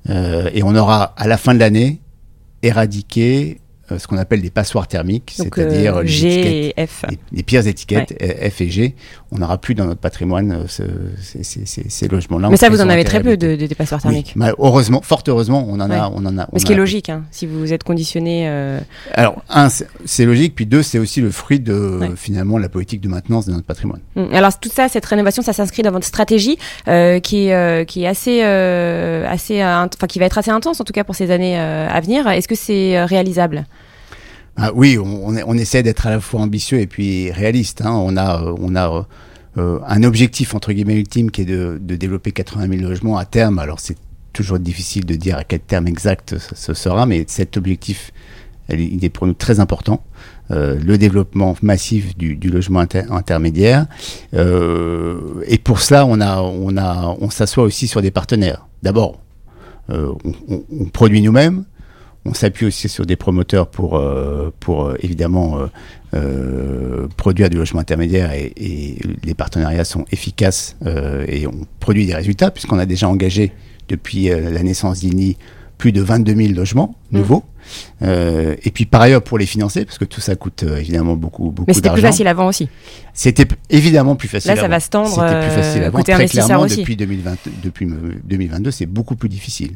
Euh, 0.10 0.50
et 0.54 0.64
on 0.64 0.76
aura 0.76 1.14
à 1.18 1.28
la 1.28 1.38
fin 1.38 1.54
de 1.54 1.60
l'année 1.60 2.00
éradiqué 2.62 3.60
ce 3.98 4.08
qu'on 4.08 4.18
appelle 4.18 4.42
des 4.42 4.50
passoires 4.50 4.88
thermiques, 4.88 5.34
c'est-à-dire 5.36 5.98
euh, 5.98 6.04
les, 6.04 6.74
F. 6.78 7.06
Les, 7.32 7.44
pires 7.44 7.66
étiquettes 7.66 8.14
F 8.22 8.62
et 8.62 8.70
G. 8.70 8.96
On 9.32 9.40
n'aura 9.40 9.58
plus 9.58 9.76
dans 9.76 9.86
notre 9.86 10.00
patrimoine 10.00 10.66
ces, 10.68 12.08
logements-là. 12.08 12.50
Mais 12.50 12.58
ça, 12.58 12.70
vous 12.70 12.82
en 12.82 12.90
avez 12.90 13.04
très 13.04 13.22
peu 13.22 13.38
de, 13.38 13.56
des 13.56 13.76
passoires 13.76 14.02
thermiques. 14.02 14.36
heureusement, 14.60 15.02
fort 15.02 15.24
heureusement, 15.28 15.66
on 15.68 15.80
en 15.80 15.90
a, 15.90 16.10
on 16.14 16.26
en 16.26 16.38
a. 16.38 16.48
ce 16.58 16.66
qui 16.66 16.74
est 16.74 16.78
logique, 16.78 17.10
hein, 17.10 17.24
si 17.32 17.46
vous 17.46 17.74
êtes 17.74 17.84
conditionné. 17.84 18.48
Alors, 19.14 19.42
un, 19.50 19.70
c'est 20.06 20.26
logique, 20.26 20.56
puis 20.56 20.66
deux, 20.66 20.84
c'est 20.84 21.00
aussi 21.00 21.22
le 21.22 21.32
fruit 21.32 21.60
de 21.60 22.00
finalement 22.16 22.58
la 22.58 22.70
politique 22.70 23.02
de 23.02 23.08
maintenance 23.08 23.46
de 23.46 23.52
notre 23.52 23.66
patrimoine. 23.66 24.02
Hum, 24.16 24.30
alors 24.34 24.58
tout 24.60 24.70
ça, 24.70 24.88
cette 24.90 25.06
rénovation, 25.06 25.42
ça 25.42 25.54
s'inscrit 25.54 25.82
dans 25.84 25.92
votre 25.92 26.06
stratégie 26.06 26.58
qui 26.86 27.48
est 27.48 27.86
qui 27.88 28.04
est 28.04 28.08
assez 28.08 28.42
assez, 28.42 29.64
enfin 29.64 30.08
qui 30.08 30.20
va 30.20 30.26
être 30.26 30.38
assez 30.38 30.52
intense 30.52 30.80
en 30.80 30.84
tout 30.84 30.94
cas 30.94 31.04
pour 31.04 31.16
ces 31.16 31.32
années 31.32 31.58
à 31.58 32.00
venir. 32.02 32.28
Est-ce 32.28 32.48
que 32.48 32.56
c'est 32.56 33.04
réalisable? 33.04 33.66
Ah, 34.62 34.72
oui, 34.74 34.98
on, 34.98 35.54
essaie 35.56 35.84
d'être 35.84 36.08
à 36.08 36.12
la 36.12 36.20
fois 36.20 36.42
ambitieux 36.42 36.80
et 36.80 36.88
puis 36.88 37.32
réaliste. 37.32 37.82
Hein. 37.82 37.92
On 37.94 38.18
a, 38.18 38.44
a 38.76 39.08
euh, 39.58 39.80
un 39.86 40.04
objectif 40.04 40.54
entre 40.54 40.74
guillemets 40.74 40.98
ultime 40.98 41.32
qui 41.32 41.42
est 41.42 41.46
de, 41.46 41.80
développer 41.80 42.32
80 42.32 42.68
000 42.78 42.90
logements 42.90 43.18
à 43.18 43.26
terme. 43.26 43.60
Alors 43.60 43.80
c'est 43.80 43.98
toujours 44.34 44.60
difficile 44.60 45.06
de 45.06 45.16
dire 45.16 45.38
à 45.38 45.44
quel 45.44 45.62
terme 45.62 45.88
exact 45.88 46.36
ce, 46.38 46.74
sera, 46.74 47.06
mais 47.06 47.26
cet 47.28 47.58
objectif, 47.58 48.12
il 48.70 49.04
est 49.04 49.10
pour 49.10 49.28
nous 49.28 49.34
très 49.34 49.60
important. 49.60 50.04
Euh, 50.52 50.80
le 50.84 50.98
développement 50.98 51.56
massif 51.62 52.18
du, 52.18 52.36
logement 52.36 52.84
intermédiaire. 53.12 53.86
Euh, 54.34 55.44
et 55.46 55.60
pour 55.60 55.80
cela, 55.80 56.08
on 56.08 57.30
s'assoit 57.30 57.64
aussi 57.64 57.88
sur 57.88 58.02
des 58.02 58.10
partenaires. 58.10 58.66
D'abord, 58.82 59.20
euh, 59.92 60.12
on, 60.48 60.86
produit 60.86 61.22
nous-mêmes. 61.22 61.66
On 62.26 62.34
s'appuie 62.34 62.66
aussi 62.66 62.90
sur 62.90 63.06
des 63.06 63.16
promoteurs 63.16 63.68
pour, 63.68 63.98
euh, 63.98 64.54
pour 64.60 64.86
euh, 64.86 64.98
évidemment 65.02 65.58
euh, 66.14 67.08
produire 67.16 67.50
du 67.50 67.58
logement 67.58 67.80
intermédiaire 67.80 68.32
et, 68.34 68.98
les 69.24 69.34
partenariats 69.34 69.86
sont 69.86 70.06
efficaces 70.12 70.76
et 71.28 71.48
on 71.48 71.66
produit 71.80 72.06
des 72.06 72.16
résultats 72.16 72.52
puisqu'on 72.52 72.80
a 72.80 72.86
déjà 72.86 73.08
engagé 73.08 73.52
depuis 73.88 74.30
la 74.30 74.64
naissance 74.64 75.00
d'INI 75.00 75.38
plus 75.78 75.92
de 75.92 76.02
22 76.02 76.36
000 76.36 76.54
logements 76.54 76.96
mmh. 77.12 77.18
nouveaux. 77.18 77.44
et 78.02 78.72
puis 78.74 78.86
par 78.86 79.02
ailleurs 79.02 79.22
pour 79.22 79.38
les 79.38 79.46
financer, 79.46 79.86
parce 79.86 79.98
que 79.98 80.06
tout 80.06 80.20
ça 80.20 80.36
coûte 80.36 80.64
évidemment 80.64 81.16
beaucoup, 81.16 81.52
beaucoup 81.52 81.54
d'argent. 81.54 81.68
Mais 81.68 81.74
c'était 81.74 81.90
plus 81.92 82.02
facile 82.02 82.28
avant 82.28 82.48
aussi. 82.48 82.70
C'était 83.14 83.48
évidemment 83.70 84.16
plus 84.16 84.28
facile. 84.28 84.52
Là, 84.52 84.58
ça 84.58 84.68
va 84.68 84.80
se 84.80 84.90
tendre. 84.90 85.10
C'était 85.10 85.48
plus 85.48 85.64
facile 85.64 85.84
avant. 85.84 86.02
Très 86.02 86.26
clairement, 86.28 86.66
depuis 86.66 86.96
2020, 86.96 87.38
depuis 87.64 87.88
2022, 88.26 88.72
c'est 88.72 88.86
beaucoup 88.88 89.16
plus 89.16 89.30
difficile. 89.30 89.76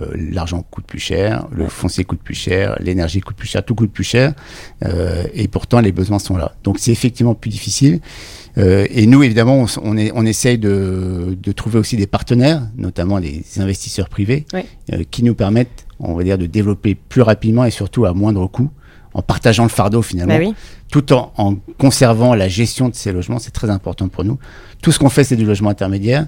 Euh, 0.00 0.14
l'argent 0.30 0.62
coûte 0.62 0.84
plus 0.84 0.98
cher, 0.98 1.46
le 1.52 1.68
foncier 1.68 2.04
coûte 2.04 2.20
plus 2.22 2.34
cher, 2.34 2.76
l'énergie 2.80 3.20
coûte 3.20 3.36
plus 3.36 3.48
cher, 3.48 3.64
tout 3.64 3.74
coûte 3.74 3.90
plus 3.90 4.04
cher, 4.04 4.34
euh, 4.84 5.24
et 5.32 5.48
pourtant 5.48 5.80
les 5.80 5.92
besoins 5.92 6.18
sont 6.18 6.36
là. 6.36 6.52
Donc 6.64 6.78
c'est 6.78 6.92
effectivement 6.92 7.34
plus 7.34 7.50
difficile. 7.50 8.00
Euh, 8.58 8.86
et 8.90 9.06
nous, 9.06 9.22
évidemment, 9.22 9.64
on, 9.64 9.66
on, 9.82 9.96
est, 9.96 10.12
on 10.14 10.26
essaye 10.26 10.58
de, 10.58 11.36
de, 11.40 11.52
trouver 11.52 11.78
aussi 11.78 11.96
des 11.96 12.06
partenaires, 12.06 12.62
notamment 12.76 13.18
les 13.18 13.44
investisseurs 13.58 14.08
privés, 14.08 14.44
qui 15.10 15.22
nous 15.22 15.34
permettent, 15.34 15.86
on 15.98 16.14
va 16.14 16.24
dire, 16.24 16.38
de 16.38 16.46
développer 16.46 16.94
plus 16.94 17.22
rapidement 17.22 17.64
et 17.64 17.70
surtout 17.70 18.04
à 18.06 18.12
moindre 18.12 18.46
coût 18.46 18.70
en 19.14 19.22
partageant 19.22 19.62
le 19.62 19.70
fardeau 19.70 20.02
finalement, 20.02 20.50
bah 20.50 20.54
tout 20.92 21.14
en, 21.14 21.32
en, 21.38 21.56
conservant 21.78 22.34
la 22.34 22.48
gestion 22.48 22.90
de 22.90 22.94
ces 22.94 23.12
logements, 23.12 23.38
c'est 23.38 23.50
très 23.50 23.70
important 23.70 24.08
pour 24.08 24.24
nous. 24.24 24.38
Tout 24.82 24.92
ce 24.92 24.98
qu'on 24.98 25.08
fait, 25.08 25.24
c'est 25.24 25.36
du 25.36 25.46
logement 25.46 25.70
intermédiaire 25.70 26.26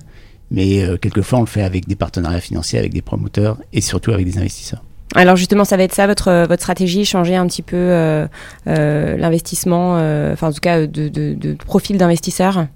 mais 0.51 0.83
euh, 0.83 0.97
quelquefois 0.97 1.39
on 1.39 1.43
le 1.43 1.47
fait 1.47 1.63
avec 1.63 1.87
des 1.87 1.97
partenariats 1.97 2.41
financiers, 2.41 2.79
avec 2.79 2.93
des 2.93 3.03
promoteurs 3.03 3.59
et 3.73 3.81
surtout 3.81 4.13
avec 4.13 4.27
des 4.27 4.39
investisseurs. 4.39 4.83
Alors 5.15 5.37
justement, 5.37 5.65
ça 5.65 5.77
va 5.77 5.85
être 5.85 5.95
ça 5.95 6.07
votre 6.07 6.47
votre 6.47 6.63
stratégie, 6.63 7.05
changer 7.05 7.35
un 7.35 7.47
petit 7.47 7.63
peu 7.63 7.77
euh, 7.77 8.27
euh, 8.67 9.17
l'investissement, 9.17 9.95
enfin 10.33 10.49
en 10.49 10.53
tout 10.53 10.61
cas 10.61 10.87
de, 10.87 11.09
de, 11.09 11.35
de 11.35 11.55
profil 11.55 11.97
d'investisseur? 11.97 12.67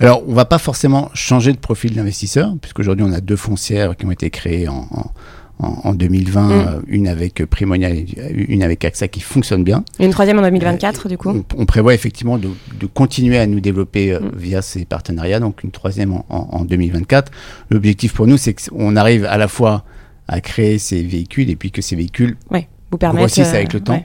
Alors, 0.00 0.22
on 0.26 0.32
va 0.32 0.46
pas 0.46 0.58
forcément 0.58 1.10
changer 1.14 1.52
de 1.52 1.58
profil 1.58 1.94
d'investisseur, 1.94 2.54
puisqu'aujourd'hui 2.60 3.04
on 3.06 3.12
a 3.12 3.20
deux 3.20 3.36
foncières 3.36 3.96
qui 3.96 4.06
ont 4.06 4.10
été 4.10 4.30
créées 4.30 4.68
en, 4.68 4.88
en 4.90 5.10
en, 5.58 5.94
2020, 5.94 6.42
mm. 6.42 6.52
euh, 6.52 6.80
une 6.86 7.08
avec 7.08 7.44
Primonial 7.46 7.96
et 7.96 8.06
une 8.48 8.62
avec 8.62 8.84
AXA 8.84 9.08
qui 9.08 9.20
fonctionne 9.20 9.64
bien. 9.64 9.84
une 9.98 10.10
troisième 10.10 10.38
en 10.38 10.42
2024 10.42 11.08
du 11.08 11.16
coup 11.16 11.44
on, 11.56 11.66
prévoit 11.66 11.94
effectivement 11.94 12.38
de, 12.38 12.50
continuer 12.92 13.38
à 13.38 13.46
nous 13.46 13.60
développer 13.60 14.12
euh, 14.12 14.20
mm. 14.20 14.30
via 14.36 14.62
ces 14.62 14.84
partenariats, 14.84 15.40
donc 15.40 15.62
une 15.62 15.70
troisième 15.70 16.12
en, 16.12 16.24
en 16.28 16.64
2024. 16.64 17.32
L'objectif 17.70 18.12
pour 18.12 18.26
nous, 18.26 18.36
c'est 18.36 18.54
qu'on 18.54 18.96
arrive 18.96 19.24
à 19.24 19.38
la 19.38 19.48
fois 19.48 19.84
à 20.28 20.40
créer 20.40 20.78
ces 20.78 21.02
véhicules 21.02 21.48
et 21.50 21.56
puis 21.56 21.70
que 21.70 21.80
ces 21.82 21.96
véhicules 21.96 22.36
ouais, 22.50 22.68
vous 22.90 22.98
permettent, 22.98 23.20
grossissent 23.20 23.54
avec 23.54 23.72
le 23.72 23.80
temps. 23.80 24.04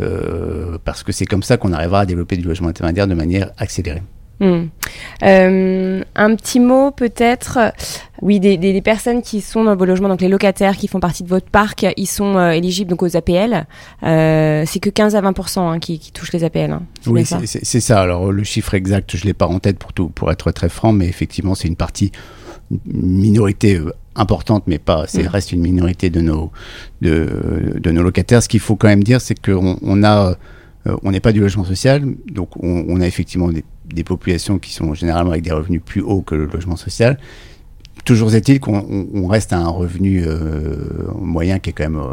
Euh, 0.00 0.78
parce 0.84 1.02
que 1.02 1.12
c'est 1.12 1.26
comme 1.26 1.42
ça 1.42 1.56
qu'on 1.56 1.72
arrivera 1.72 2.00
à 2.00 2.06
développer 2.06 2.36
du 2.36 2.42
logement 2.42 2.68
intermédiaire 2.68 3.06
de 3.06 3.14
manière 3.14 3.52
accélérée. 3.58 4.02
Hmm. 4.40 4.66
Euh, 5.22 6.02
un 6.16 6.34
petit 6.34 6.58
mot 6.58 6.90
peut-être, 6.90 7.72
oui, 8.20 8.40
des, 8.40 8.82
personnes 8.82 9.22
qui 9.22 9.40
sont 9.40 9.64
dans 9.64 9.76
vos 9.76 9.84
logements, 9.84 10.08
donc 10.08 10.20
les 10.20 10.28
locataires 10.28 10.76
qui 10.76 10.88
font 10.88 11.00
partie 11.00 11.22
de 11.22 11.28
votre 11.28 11.48
parc, 11.48 11.86
ils 11.96 12.06
sont 12.06 12.36
euh, 12.36 12.50
éligibles 12.50 12.90
donc 12.90 13.02
aux 13.02 13.16
APL. 13.16 13.66
Euh, 14.02 14.64
c'est 14.66 14.80
que 14.80 14.90
15 14.90 15.14
à 15.14 15.22
20% 15.22 15.60
hein, 15.60 15.78
qui, 15.78 15.98
touchent 16.12 16.32
les 16.32 16.44
APL. 16.44 16.72
Hein. 16.72 16.82
Oui, 17.06 17.24
c'est 17.24 17.80
ça. 17.80 18.00
Alors 18.00 18.32
le 18.32 18.42
chiffre 18.44 18.74
exact, 18.74 19.16
je 19.16 19.24
l'ai 19.24 19.34
pas 19.34 19.46
en 19.46 19.60
tête 19.60 19.78
pour 19.78 19.92
tout, 19.92 20.08
pour 20.08 20.30
être 20.32 20.50
très 20.50 20.68
franc, 20.68 20.92
mais 20.92 21.06
effectivement, 21.06 21.54
c'est 21.54 21.68
une 21.68 21.76
partie, 21.76 22.10
une 22.70 23.16
minorité 23.16 23.80
importante, 24.16 24.64
mais 24.66 24.78
pas, 24.78 25.04
c'est 25.06 25.22
hmm. 25.22 25.28
reste 25.28 25.52
une 25.52 25.60
minorité 25.60 26.10
de 26.10 26.20
nos 26.20 26.50
de, 27.02 27.78
de 27.78 27.90
nos 27.92 28.02
locataires. 28.02 28.42
Ce 28.42 28.48
qu'il 28.48 28.60
faut 28.60 28.76
quand 28.76 28.88
même 28.88 29.04
dire, 29.04 29.20
c'est 29.20 29.40
qu'on 29.40 29.78
on 29.80 30.02
a 30.02 30.34
on 31.02 31.12
n'est 31.12 31.20
pas 31.20 31.32
du 31.32 31.40
logement 31.40 31.64
social, 31.64 32.04
donc 32.30 32.62
on, 32.62 32.84
on 32.88 33.00
a 33.00 33.06
effectivement 33.06 33.48
des 33.48 33.64
des 33.86 34.04
populations 34.04 34.58
qui 34.58 34.72
sont 34.72 34.94
généralement 34.94 35.30
avec 35.30 35.42
des 35.42 35.52
revenus 35.52 35.82
plus 35.84 36.00
hauts 36.00 36.22
que 36.22 36.34
le 36.34 36.46
logement 36.46 36.76
social. 36.76 37.18
toujours 38.04 38.34
est-il 38.34 38.60
qu'on 38.60 39.26
reste 39.28 39.52
à 39.52 39.58
un 39.58 39.68
revenu 39.68 40.24
euh, 40.26 41.08
moyen 41.18 41.58
qui 41.58 41.70
est 41.70 41.72
quand 41.72 41.84
même 41.84 41.96
euh, 41.96 42.04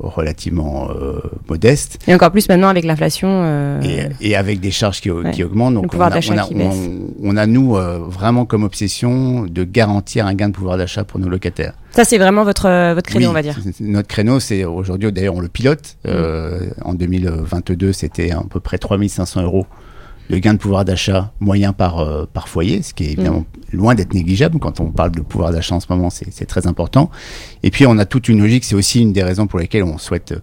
relativement 0.00 0.90
euh, 0.90 1.20
modeste. 1.48 1.98
Et 2.08 2.14
encore 2.14 2.32
plus 2.32 2.48
maintenant 2.48 2.68
avec 2.68 2.84
l'inflation. 2.84 3.80
Et, 4.20 4.34
avec 4.34 4.60
des 4.60 4.70
charges 4.70 5.00
qui, 5.00 5.10
augmentent. 5.10 5.74
Donc 5.74 5.94
on 5.94 6.00
a, 6.00 6.10
on, 7.22 7.36
a, 7.36 7.46
nous 7.46 7.76
vraiment 8.08 8.44
comme 8.44 8.64
obsession 8.64 9.44
de 9.44 9.64
garantir 9.64 10.26
un 10.26 10.34
gain 10.34 10.48
de 10.48 10.54
pouvoir 10.54 10.78
d'achat 10.78 11.04
pour 11.04 11.20
nos 11.20 11.28
locataires. 11.28 11.74
Ça 11.92 12.04
c'est 12.04 12.18
vraiment 12.18 12.44
votre 12.44 12.94
votre 12.94 13.08
créneau 13.08 13.30
on 13.30 13.32
va 13.32 13.42
dire. 13.42 13.58
Notre 13.80 14.08
créneau 14.08 14.40
c'est 14.40 14.64
aujourd'hui 14.64 15.12
d'ailleurs 15.12 15.34
on 15.34 15.40
le 15.40 15.48
pilote. 15.48 15.96
Mm. 16.04 16.10
en 16.84 16.94
2022 16.94 17.92
c'était 17.92 18.30
à 18.32 18.42
peu 18.48 18.60
près 18.60 18.78
3500 18.78 19.42
euros 19.42 19.66
le 20.28 20.38
gain 20.38 20.54
de 20.54 20.58
pouvoir 20.58 20.84
d'achat 20.84 21.32
moyen 21.40 21.72
par, 21.72 21.98
euh, 21.98 22.26
par 22.32 22.48
foyer, 22.48 22.82
ce 22.82 22.94
qui 22.94 23.04
est 23.04 23.12
évidemment 23.12 23.44
mm. 23.72 23.76
loin 23.76 23.94
d'être 23.94 24.14
négligeable. 24.14 24.58
Quand 24.58 24.80
on 24.80 24.90
parle 24.90 25.12
de 25.12 25.20
pouvoir 25.20 25.52
d'achat 25.52 25.74
en 25.74 25.80
ce 25.80 25.86
moment, 25.90 26.10
c'est 26.10 26.46
très 26.46 26.66
important. 26.66 27.10
Et 27.62 27.70
puis, 27.70 27.86
on 27.86 27.98
a 27.98 28.04
toute 28.04 28.28
une 28.28 28.40
logique, 28.40 28.64
c'est 28.64 28.74
aussi 28.74 29.00
une 29.00 29.12
des 29.12 29.22
raisons 29.22 29.46
pour 29.46 29.58
lesquelles 29.58 29.84
on 29.84 29.98
souhaite 29.98 30.34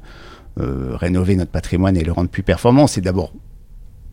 euh, 0.60 0.96
rénover 0.96 1.36
notre 1.36 1.52
patrimoine 1.52 1.98
et 1.98 2.04
le 2.04 2.12
rendre 2.12 2.30
plus 2.30 2.44
performant. 2.44 2.88
C'est 2.88 3.02
d'abord 3.02 3.34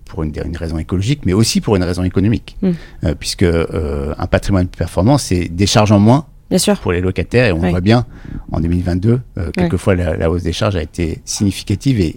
pour 0.04 0.24
une, 0.24 0.32
une, 0.44 0.56
raison 0.56 0.78
écologique, 0.78 1.20
mais 1.24 1.32
aussi 1.32 1.60
pour 1.60 1.76
une 1.76 1.84
raison 1.84 2.02
économique. 2.02 2.56
Mm. 2.62 2.70
Euh, 3.04 3.14
puisque 3.14 3.44
un 3.44 4.26
patrimoine 4.26 4.66
plus 4.66 4.78
performant, 4.78 5.18
c'est 5.18 5.48
des 5.48 5.66
charges 5.66 5.92
en 5.92 6.00
moins 6.00 6.26
Bien 6.48 6.58
sûr. 6.58 6.78
pour 6.80 6.90
les 6.90 7.00
locataires. 7.00 7.46
Et 7.46 7.52
on 7.52 7.58
voit 7.70 7.80
bien, 7.80 8.06
en 8.50 8.60
2022, 8.60 9.20
quelquefois 9.54 9.94
la, 9.94 10.16
la, 10.16 10.30
hausse 10.30 10.42
des 10.42 10.52
charges 10.52 10.74
a 10.74 10.82
été 10.82 11.20
significative 11.24 12.00
et 12.00 12.16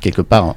quelque 0.00 0.22
part 0.22 0.56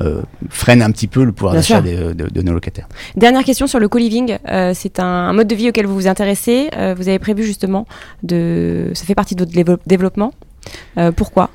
euh, 0.00 0.22
freine 0.48 0.82
un 0.82 0.90
petit 0.90 1.06
peu 1.06 1.24
le 1.24 1.32
pouvoir 1.32 1.54
d'achat 1.54 1.80
de, 1.80 2.42
nos 2.42 2.52
locataires. 2.52 2.88
Dernière 3.16 3.44
question 3.44 3.66
sur 3.66 3.78
le 3.78 3.88
co-living. 3.88 4.38
Euh, 4.48 4.72
c'est 4.74 5.00
un, 5.00 5.32
mode 5.32 5.48
de 5.48 5.54
vie 5.54 5.68
auquel 5.68 5.86
vous 5.86 5.94
vous 5.94 6.08
intéressez. 6.08 6.70
Euh, 6.76 6.94
vous 6.96 7.08
avez 7.08 7.18
prévu 7.18 7.44
justement 7.44 7.86
de. 8.22 8.90
Ça 8.94 9.04
fait 9.04 9.14
partie 9.14 9.34
de 9.34 9.44
votre 9.64 9.82
développement. 9.86 10.32
pourquoi? 11.16 11.50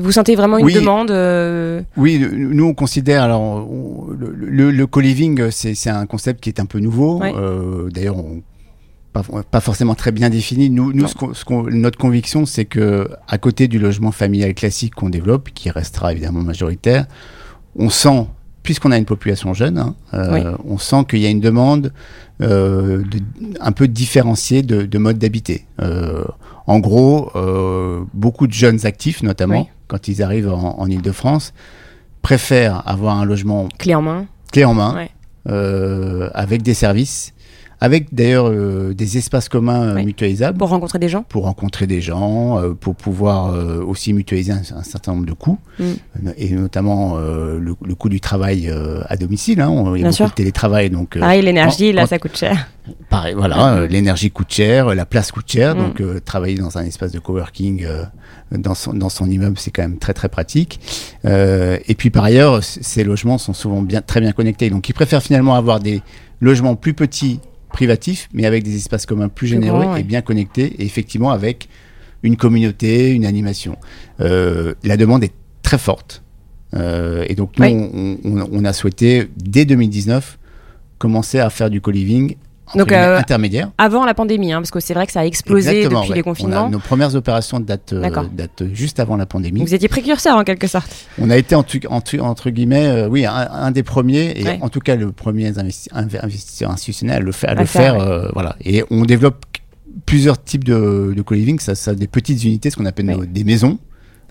Vous 0.00 0.12
sentez 0.12 0.36
vraiment 0.36 0.58
une 0.58 0.72
demande 0.72 1.10
Oui, 1.96 2.24
nous 2.32 2.66
on 2.66 2.74
considère 2.74 3.22
alors 3.22 3.66
le, 4.16 4.70
le 4.70 4.86
co-living 4.86 5.50
c'est 5.50 5.90
un 5.90 6.06
concept 6.06 6.40
qui 6.40 6.50
est 6.50 6.60
un 6.60 6.66
peu 6.66 6.78
nouveau. 6.78 7.20
D'ailleurs, 7.90 8.16
on 8.16 8.42
pas, 9.12 9.60
forcément 9.60 9.94
très 9.94 10.12
bien 10.12 10.30
défini. 10.30 10.70
Nous, 10.70 10.92
nous 10.92 11.06
ce 11.08 11.70
notre 11.70 11.98
conviction, 11.98 12.46
c'est 12.46 12.64
que 12.64 13.10
à 13.28 13.38
côté 13.38 13.68
du 13.68 13.78
logement 13.78 14.12
familial 14.12 14.54
classique 14.54 14.94
qu'on 14.94 15.10
développe, 15.10 15.50
qui 15.52 15.70
restera 15.70 16.12
évidemment 16.12 16.42
majoritaire, 16.42 17.06
on 17.76 17.90
sent, 17.90 18.26
puisqu'on 18.62 18.92
a 18.92 18.98
une 18.98 19.04
population 19.04 19.52
jeune, 19.52 19.78
hein, 19.78 19.94
euh, 20.14 20.56
on 20.64 20.78
sent 20.78 21.04
qu'il 21.08 21.20
y 21.20 21.26
a 21.26 21.30
une 21.30 21.40
demande 21.40 21.92
euh, 22.40 23.02
un 23.60 23.72
peu 23.72 23.88
différenciée 23.88 24.62
de, 24.62 24.82
de 24.82 24.98
mode 24.98 25.18
d'habiter. 25.18 25.66
Euh, 25.80 26.24
en 26.66 26.78
gros, 26.78 27.32
beaucoup 28.14 28.46
de 28.46 28.52
jeunes 28.52 28.86
actifs, 28.86 29.22
notamment 29.24 29.68
quand 29.88 30.06
ils 30.06 30.22
arrivent 30.22 30.48
en, 30.48 30.78
en 30.78 30.86
Ile-de-France, 30.86 31.52
préfèrent 32.22 32.86
avoir 32.88 33.16
un 33.16 33.24
logement 33.24 33.68
clé 33.76 33.94
en 33.96 34.02
main, 34.02 34.26
clé 34.52 34.64
en 34.64 34.74
main, 34.74 35.08
avec 35.46 36.62
des 36.62 36.74
services 36.74 37.34
avec 37.80 38.14
d'ailleurs 38.14 38.48
euh, 38.48 38.92
des 38.94 39.16
espaces 39.16 39.48
communs 39.48 39.96
euh, 39.96 40.04
mutualisables. 40.04 40.58
Pour 40.58 40.68
rencontrer 40.68 40.98
des 40.98 41.08
gens 41.08 41.22
Pour 41.22 41.44
rencontrer 41.44 41.86
des 41.86 42.02
gens, 42.02 42.58
euh, 42.58 42.74
pour 42.74 42.94
pouvoir 42.94 43.54
aussi 43.86 44.12
mutualiser 44.12 44.52
un, 44.52 44.82
certain 44.82 45.12
nombre 45.12 45.26
de 45.26 45.32
coûts, 45.32 45.58
mm. 45.78 45.84
et 46.36 46.50
notamment 46.50 47.18
le, 47.18 47.74
coût 47.94 48.08
du 48.08 48.20
travail 48.20 48.72
à 49.08 49.16
domicile. 49.16 49.60
Hein, 49.60 49.92
il 49.96 50.02
y 50.02 50.04
a 50.04 50.10
beaucoup 50.10 50.24
de 50.24 50.34
télétravail. 50.34 50.90
Donc, 50.90 51.18
ah, 51.20 51.36
et 51.36 51.42
l'énergie, 51.42 51.92
là, 51.92 52.06
ça 52.06 52.18
coûte 52.18 52.36
cher. 52.36 52.68
Pareil, 53.08 53.34
voilà, 53.34 53.86
l'énergie 53.86 54.30
coûte 54.30 54.52
cher, 54.52 54.94
la 54.94 55.06
place 55.06 55.32
coûte 55.32 55.50
cher, 55.50 55.74
mm. 55.74 55.78
donc 55.78 56.24
travailler 56.24 56.56
dans 56.56 56.76
un 56.76 56.84
espace 56.84 57.12
de 57.12 57.18
coworking 57.18 57.86
dans, 58.52 58.74
son, 58.74 58.92
dans 58.92 59.08
son 59.08 59.30
immeuble, 59.30 59.58
c'est 59.58 59.70
quand 59.70 59.82
même 59.82 59.98
très 59.98 60.12
très 60.14 60.28
pratique. 60.28 60.80
et 61.24 61.94
puis 61.96 62.10
par 62.10 62.24
ailleurs, 62.24 62.62
ces 62.62 63.04
logements 63.04 63.38
sont 63.38 63.54
souvent 63.54 63.82
bien, 63.82 64.02
très 64.02 64.20
bien 64.20 64.32
connectés, 64.32 64.70
donc 64.70 64.88
ils 64.88 64.94
préfèrent 64.94 65.22
finalement 65.22 65.54
avoir 65.54 65.80
des 65.80 66.02
logements 66.40 66.74
plus 66.74 66.94
petits 66.94 67.40
privatif, 67.70 68.28
mais 68.32 68.46
avec 68.46 68.62
des 68.62 68.76
espaces 68.76 69.06
communs 69.06 69.28
plus 69.28 69.46
généreux 69.46 69.98
et 69.98 70.02
bien 70.02 70.22
connectés, 70.22 70.74
et 70.78 70.84
effectivement 70.84 71.30
avec 71.30 71.68
une 72.22 72.36
communauté, 72.36 73.12
une 73.12 73.24
animation. 73.24 73.76
Euh, 74.20 74.74
la 74.84 74.96
demande 74.96 75.24
est 75.24 75.32
très 75.62 75.78
forte. 75.78 76.22
Euh, 76.74 77.24
et 77.28 77.34
donc, 77.34 77.58
nous, 77.58 78.18
on, 78.24 78.64
a 78.64 78.72
souhaité, 78.72 79.28
dès 79.36 79.64
2019, 79.64 80.38
commencer 80.98 81.38
à 81.38 81.50
faire 81.50 81.70
du 81.70 81.80
co-living 81.80 82.36
donc 82.74 82.92
euh, 82.92 83.18
intermédiaire. 83.18 83.70
Avant 83.78 84.04
la 84.04 84.14
pandémie, 84.14 84.52
hein, 84.52 84.58
parce 84.58 84.70
que 84.70 84.80
c'est 84.80 84.94
vrai 84.94 85.06
que 85.06 85.12
ça 85.12 85.20
a 85.20 85.24
explosé 85.24 85.84
depuis 85.88 86.12
les 86.14 86.22
confinements. 86.22 86.68
nos 86.68 86.78
premières 86.78 87.14
opérations 87.14 87.60
datent, 87.60 87.92
euh, 87.92 88.08
datent, 88.32 88.64
juste 88.72 89.00
avant 89.00 89.16
la 89.16 89.26
pandémie. 89.26 89.60
Vous 89.60 89.74
étiez 89.74 89.88
précurseur 89.88 90.36
en 90.36 90.44
quelque 90.44 90.66
sorte. 90.66 90.90
On 91.20 91.30
a 91.30 91.36
été 91.36 91.54
entre, 91.54 91.76
entre 91.90 92.50
guillemets, 92.50 92.86
euh, 92.86 93.08
oui, 93.08 93.26
un, 93.26 93.70
des 93.70 93.82
premiers 93.82 94.32
et 94.36 94.62
en 94.62 94.68
tout 94.68 94.80
cas 94.80 94.96
le 94.96 95.12
premier 95.12 95.52
investisseur 95.92 96.70
institutionnel 96.70 97.16
à 97.16 97.20
le, 97.20 97.32
faire, 97.32 97.50
à 97.50 97.54
le 97.54 97.64
faire. 97.64 98.30
voilà. 98.32 98.56
Et 98.64 98.84
on 98.90 99.04
développe 99.04 99.44
plusieurs 100.06 100.42
types 100.42 100.64
de, 100.64 101.12
de 101.16 101.22
co-living. 101.22 101.58
Ça, 101.58 101.74
ça, 101.74 101.94
des 101.94 102.06
petites 102.06 102.42
unités, 102.44 102.70
ce 102.70 102.76
qu'on 102.76 102.86
appelle 102.86 103.26
des 103.30 103.44
maisons 103.44 103.78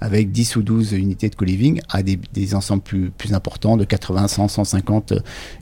avec 0.01 0.31
10 0.31 0.55
ou 0.55 0.61
12 0.61 0.93
unités 0.93 1.29
de 1.29 1.35
co-living 1.35 1.81
à 1.89 2.03
des, 2.03 2.19
des, 2.33 2.55
ensembles 2.55 2.81
plus, 2.81 3.11
plus 3.11 3.33
importants 3.33 3.77
de 3.77 3.83
80, 3.83 4.27
100, 4.27 4.47
150 4.47 5.13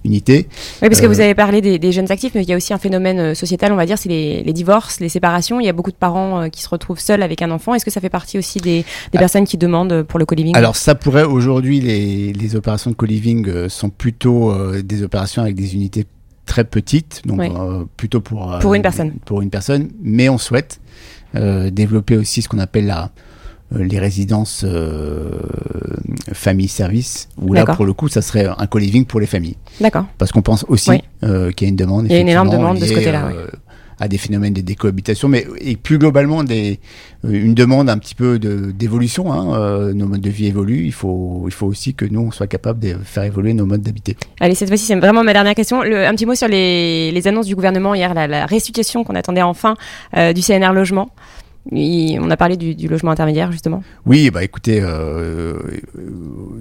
unités. 0.05 0.47
Oui, 0.81 0.89
parce 0.89 1.01
que 1.01 1.07
vous 1.07 1.19
euh, 1.19 1.23
avez 1.23 1.35
parlé 1.35 1.61
des, 1.61 1.79
des, 1.79 1.91
jeunes 1.91 2.11
actifs, 2.11 2.33
mais 2.35 2.43
il 2.43 2.49
y 2.49 2.53
a 2.53 2.57
aussi 2.57 2.73
un 2.73 2.77
phénomène 2.77 3.19
euh, 3.19 3.33
sociétal, 3.33 3.71
on 3.71 3.75
va 3.75 3.85
dire, 3.85 3.97
c'est 3.97 4.09
les, 4.09 4.43
les, 4.43 4.53
divorces, 4.53 4.99
les 4.99 5.09
séparations. 5.09 5.59
Il 5.59 5.65
y 5.65 5.69
a 5.69 5.73
beaucoup 5.73 5.91
de 5.91 5.97
parents 5.97 6.41
euh, 6.41 6.47
qui 6.49 6.61
se 6.61 6.69
retrouvent 6.69 6.99
seuls 6.99 7.23
avec 7.23 7.41
un 7.41 7.49
enfant. 7.49 7.73
Est-ce 7.73 7.85
que 7.85 7.91
ça 7.91 8.01
fait 8.01 8.09
partie 8.09 8.37
aussi 8.37 8.59
des, 8.59 8.81
des 8.81 8.85
ah. 9.15 9.19
personnes 9.19 9.45
qui 9.45 9.57
demandent 9.57 10.03
pour 10.03 10.19
le 10.19 10.25
co-living? 10.25 10.55
Alors 10.55 10.75
ça 10.75 10.93
pourrait, 10.93 11.23
aujourd'hui, 11.23 11.81
les, 11.81 12.31
les, 12.33 12.55
opérations 12.55 12.91
de 12.91 12.95
co-living 12.95 13.67
sont 13.67 13.89
plutôt 13.89 14.53
des 14.81 15.03
opérations 15.03 15.41
avec 15.41 15.55
des 15.55 15.75
unités 15.75 16.05
très 16.45 16.63
petites, 16.63 17.21
donc 17.25 17.41
plutôt 17.97 18.21
pour, 18.21 18.57
pour 18.59 18.73
une 18.73 18.81
personne. 18.81 19.11
Pour 19.25 19.41
une 19.41 19.49
personne, 19.49 19.89
mais 20.01 20.29
on 20.29 20.37
souhaite 20.37 20.79
développer 21.33 22.17
aussi 22.17 22.41
ce 22.41 22.47
qu'on 22.47 22.59
appelle 22.59 22.87
la 22.87 23.11
les 23.71 23.99
résidences 23.99 24.63
euh, 24.65 25.29
famille-service, 26.31 27.29
où 27.41 27.53
là, 27.53 27.65
pour 27.65 27.85
le 27.85 27.93
coup, 27.93 28.07
ça 28.07 28.21
serait 28.21 28.47
un 28.57 28.67
co-living 28.67 29.05
pour 29.05 29.19
les 29.19 29.25
familles. 29.25 29.57
D'accord. 29.81 30.05
Parce 30.17 30.31
qu'on 30.31 30.41
pense 30.41 30.65
aussi 30.67 31.01
euh, 31.23 31.51
qu'il 31.51 31.67
y 31.67 31.69
a 31.69 31.71
une 31.71 31.75
demande. 31.75 32.05
Il 32.05 32.13
y 32.13 32.15
a 32.15 32.19
une 32.19 32.29
énorme 32.29 32.49
demande 32.49 32.79
de 32.79 32.85
ce 32.85 32.93
côté-là. 32.93 33.29
à 33.99 34.07
des 34.07 34.17
phénomènes 34.19 34.53
de 34.53 34.61
décohabitation, 34.61 35.27
mais 35.27 35.45
et 35.59 35.75
plus 35.75 35.97
globalement 35.97 36.43
des, 36.43 36.79
une 37.27 37.55
demande 37.55 37.89
un 37.89 37.97
petit 37.97 38.15
peu 38.15 38.39
d'évolution. 38.39 39.33
Hein, 39.33 39.91
nos 39.93 40.07
modes 40.07 40.21
de 40.21 40.29
vie 40.29 40.45
évoluent. 40.45 40.85
Il 40.85 40.93
faut, 40.93 41.43
il 41.47 41.53
faut 41.53 41.65
aussi 41.65 41.93
que 41.93 42.05
nous 42.05 42.21
on 42.21 42.31
soit 42.31 42.47
capable 42.47 42.79
de 42.79 42.95
faire 43.03 43.23
évoluer 43.23 43.53
nos 43.53 43.65
modes 43.65 43.81
d'habiter. 43.81 44.15
Allez, 44.39 44.55
cette 44.55 44.69
fois-ci, 44.69 44.85
c'est 44.85 44.95
vraiment 44.95 45.23
ma 45.23 45.33
dernière 45.33 45.55
question. 45.55 45.81
Le, 45.81 46.05
un 46.05 46.13
petit 46.13 46.25
mot 46.25 46.35
sur 46.35 46.47
les, 46.47 47.11
les 47.11 47.27
annonces 47.27 47.47
du 47.47 47.55
gouvernement 47.55 47.95
hier, 47.95 48.13
la, 48.13 48.27
la 48.27 48.45
restitution 48.45 49.03
qu'on 49.03 49.15
attendait 49.15 49.41
enfin 49.41 49.75
du 50.13 50.41
CNR 50.41 50.71
logement 50.73 51.09
on 51.71 52.29
a 52.29 52.37
parlé 52.37 52.57
du, 52.57 52.87
logement 52.87 53.11
intermédiaire 53.11 53.51
justement. 53.51 53.83
Oui, 54.05 54.29
bah 54.29 54.43
écoutez, 54.43 54.79
euh, 54.81 55.59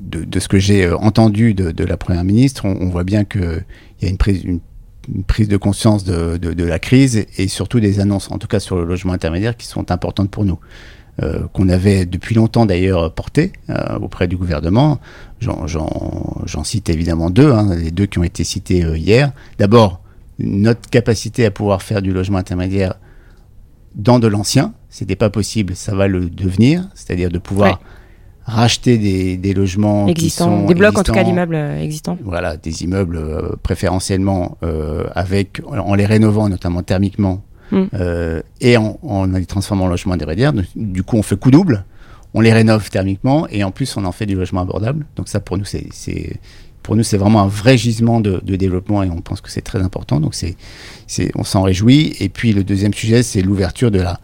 de, 0.02 0.40
ce 0.40 0.48
que 0.48 0.58
j'ai 0.58 0.84
euh, 0.84 0.96
entendu 0.96 1.54
de, 1.54 1.84
la 1.84 1.96
première 1.96 2.24
ministre, 2.24 2.64
on, 2.64 2.88
voit 2.88 3.04
bien 3.04 3.24
qu'il 3.24 3.64
y 4.02 4.06
a 4.06 4.08
une 4.08 4.16
prise, 4.18 5.48
de 5.48 5.56
conscience 5.56 6.04
de, 6.04 6.64
la 6.64 6.78
crise 6.78 7.26
et, 7.36 7.48
surtout 7.48 7.80
des 7.80 8.00
annonces, 8.00 8.30
en 8.30 8.38
tout 8.38 8.48
cas 8.48 8.60
sur 8.60 8.76
le 8.76 8.84
logement 8.84 9.12
intermédiaire, 9.12 9.56
qui 9.56 9.66
sont 9.66 9.90
importantes 9.90 10.30
pour 10.30 10.44
nous. 10.44 10.58
Euh, 11.22 11.46
qu'on 11.54 11.70
avait 11.70 12.04
depuis 12.04 12.34
longtemps 12.34 12.66
d'ailleurs 12.66 13.14
porté 13.14 13.52
auprès 14.02 14.28
du 14.28 14.36
gouvernement. 14.36 15.00
J'en 15.40 16.64
cite 16.64 16.90
évidemment 16.90 17.30
deux, 17.30 17.50
hein, 17.50 17.74
les 17.74 17.90
deux 17.90 18.04
qui 18.04 18.18
ont 18.18 18.24
été 18.24 18.44
cités 18.44 18.80
hier. 18.96 19.32
D'abord, 19.58 20.02
notre 20.38 20.90
capacité 20.90 21.46
à 21.46 21.50
pouvoir 21.50 21.80
faire 21.80 22.02
du 22.02 22.12
logement 22.12 22.36
intermédiaire 22.36 22.96
dans 23.94 24.18
de 24.18 24.26
l'ancien, 24.26 24.74
c'était 24.88 25.16
pas 25.16 25.30
possible, 25.30 25.74
ça 25.74 25.94
va 25.94 26.08
le 26.08 26.30
devenir, 26.30 26.88
c'est-à-dire 26.94 27.30
de 27.30 27.38
pouvoir 27.38 27.80
racheter 28.46 29.36
des, 29.36 29.54
logements 29.54 30.06
existants, 30.06 30.66
des 30.66 30.74
blocs 30.74 30.96
en 30.96 31.02
tout 31.02 31.12
cas 31.12 31.24
d'immeubles 31.24 31.56
euh, 31.56 31.82
existants. 31.82 32.16
Voilà, 32.22 32.56
des 32.56 32.84
immeubles 32.84 33.16
euh, 33.16 33.56
préférentiellement 33.62 34.56
euh, 34.62 35.04
avec 35.14 35.60
en 35.66 35.94
les 35.94 36.06
rénovant 36.06 36.48
notamment 36.48 36.82
thermiquement 36.82 37.42
hmm. 37.72 37.86
et 38.60 38.76
en, 38.76 39.26
les 39.26 39.46
transformant 39.46 39.84
en 39.84 39.88
logements 39.88 40.14
intermédiaires. 40.14 40.52
Du 40.76 41.02
coup, 41.02 41.16
on 41.16 41.22
fait 41.22 41.36
coup 41.36 41.50
double, 41.50 41.84
on 42.34 42.40
les 42.40 42.52
rénove 42.52 42.88
thermiquement 42.88 43.48
et 43.48 43.64
en 43.64 43.72
plus 43.72 43.96
on 43.96 44.04
en 44.04 44.12
fait 44.12 44.26
du 44.26 44.36
logement 44.36 44.60
abordable. 44.60 45.06
Donc 45.16 45.28
ça 45.28 45.40
pour 45.40 45.58
nous 45.58 45.64
c'est 45.64 46.38
pour 46.84 46.94
nous 46.94 47.02
c'est 47.02 47.18
vraiment 47.18 47.42
un 47.42 47.48
vrai 47.48 47.76
gisement 47.76 48.20
de, 48.20 48.40
de, 48.44 48.54
développement 48.54 49.02
et 49.02 49.10
on 49.10 49.20
pense 49.22 49.40
que 49.40 49.50
c'est 49.50 49.62
très 49.62 49.82
important. 49.82 50.20
Donc 50.20 50.36
c'est 50.36 50.56
on 51.34 51.42
s'en 51.42 51.62
réjouit. 51.62 52.14
Et 52.20 52.28
puis 52.28 52.52
le 52.52 52.62
deuxième 52.62 52.94
sujet 52.94 53.24
c'est 53.24 53.42
l'ouverture 53.42 53.90
de 53.90 54.00
la 54.00 54.20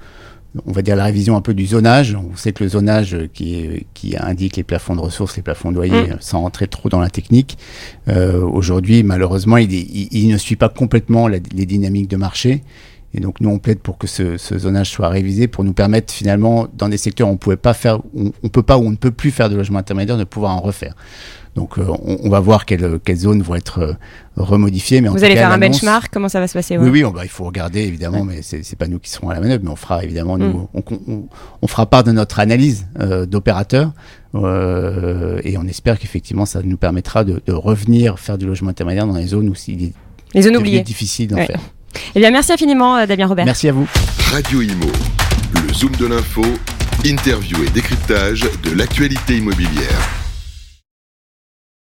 on 0.66 0.72
va 0.72 0.82
dire 0.82 0.96
la 0.96 1.04
révision 1.04 1.36
un 1.36 1.40
peu 1.40 1.54
du 1.54 1.66
zonage. 1.66 2.14
On 2.14 2.36
sait 2.36 2.52
que 2.52 2.62
le 2.62 2.70
zonage 2.70 3.16
qui, 3.32 3.86
qui 3.94 4.16
indique 4.16 4.56
les 4.56 4.64
plafonds 4.64 4.94
de 4.94 5.00
ressources, 5.00 5.36
les 5.36 5.42
plafonds 5.42 5.70
de 5.70 5.76
loyer, 5.76 6.02
mm. 6.02 6.16
sans 6.20 6.40
rentrer 6.40 6.66
trop 6.66 6.88
dans 6.88 7.00
la 7.00 7.10
technique, 7.10 7.58
euh, 8.08 8.40
aujourd'hui, 8.40 9.02
malheureusement, 9.02 9.56
il, 9.56 9.72
il, 9.72 10.28
ne 10.28 10.36
suit 10.36 10.56
pas 10.56 10.68
complètement 10.68 11.28
les 11.28 11.40
dynamiques 11.40 12.08
de 12.08 12.16
marché. 12.16 12.62
Et 13.14 13.20
donc 13.20 13.40
nous 13.40 13.50
on 13.50 13.58
plaide 13.58 13.80
pour 13.80 13.98
que 13.98 14.06
ce, 14.06 14.36
zonage 14.38 14.90
soit 14.90 15.08
révisé 15.08 15.46
pour 15.46 15.64
nous 15.64 15.74
permettre 15.74 16.12
finalement 16.12 16.66
dans 16.72 16.88
des 16.88 16.96
secteurs 16.96 17.28
où 17.28 17.32
on 17.32 17.36
pouvait 17.36 17.56
pas 17.56 17.74
faire, 17.74 17.98
on, 18.16 18.32
on 18.42 18.48
peut 18.48 18.62
pas 18.62 18.78
ou 18.78 18.86
on 18.86 18.90
ne 18.90 18.96
peut 18.96 19.10
plus 19.10 19.30
faire 19.30 19.50
de 19.50 19.56
logement 19.56 19.78
intermédiaire 19.78 20.16
de 20.16 20.24
pouvoir 20.24 20.56
en 20.56 20.60
refaire. 20.60 20.94
Donc 21.54 21.78
euh, 21.78 21.84
on, 22.02 22.30
va 22.30 22.40
voir 22.40 22.64
quelles, 22.64 22.98
quelles, 23.04 23.18
zones 23.18 23.42
vont 23.42 23.54
être 23.54 23.80
euh, 23.80 23.92
remodifiées. 24.36 25.02
Mais 25.02 25.08
Vous 25.10 25.22
allez 25.22 25.36
faire 25.36 25.52
un 25.52 25.58
benchmark 25.58 26.10
Comment 26.10 26.30
ça 26.30 26.40
va 26.40 26.48
se 26.48 26.54
passer 26.54 26.78
Oui, 26.78 26.88
oui, 26.88 27.04
on, 27.04 27.10
bah, 27.10 27.24
il 27.24 27.28
faut 27.28 27.44
regarder 27.44 27.80
évidemment, 27.80 28.24
mais 28.24 28.40
c'est 28.42 28.76
pas 28.76 28.86
nous 28.86 28.98
qui 28.98 29.10
serons 29.10 29.28
à 29.28 29.34
la 29.34 29.40
manœuvre, 29.40 29.62
mais 29.62 29.70
on 29.70 29.76
fera 29.76 30.02
évidemment, 30.02 30.38
nous, 30.38 30.48
mm. 30.48 30.68
on, 30.72 31.28
on, 31.60 31.66
fera 31.66 31.84
part 31.84 32.04
de 32.04 32.12
notre 32.12 32.40
analyse 32.40 32.86
euh, 33.00 33.26
d'opérateurs 33.26 33.92
et 34.34 35.58
on 35.58 35.66
espère 35.68 35.98
qu'effectivement 35.98 36.46
ça 36.46 36.62
nous 36.64 36.78
permettra 36.78 37.22
de, 37.22 37.42
de, 37.44 37.52
revenir 37.52 38.18
faire 38.18 38.38
du 38.38 38.46
logement 38.46 38.70
intermédiaire 38.70 39.06
dans 39.06 39.16
les 39.16 39.26
zones 39.26 39.50
où 39.50 39.54
il 39.68 39.84
est, 39.84 39.92
les 40.32 40.42
zones 40.42 40.56
oubliées. 40.56 40.80
difficile 40.80 41.28
d'en 41.28 41.36
faire. 41.36 41.60
Eh 42.14 42.20
bien, 42.20 42.30
merci 42.30 42.50
infiniment, 42.50 43.04
Damien 43.04 43.26
Robert. 43.26 43.44
Merci 43.44 43.68
à 43.68 43.72
vous. 43.72 43.86
Radio 44.30 44.62
Imo, 44.62 44.86
le 45.66 45.74
zoom 45.74 45.94
de 45.96 46.06
l'info, 46.06 46.42
interview 47.04 47.62
et 47.62 47.68
décryptage 47.68 48.48
de 48.62 48.70
l'actualité 48.74 49.36
immobilière. 49.36 50.21